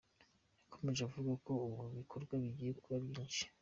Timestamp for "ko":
1.45-1.51